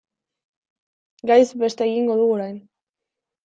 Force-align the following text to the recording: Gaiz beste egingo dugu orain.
Gaiz 1.33 1.45
beste 1.67 1.87
egingo 1.91 2.19
dugu 2.25 2.35
orain. 2.41 2.61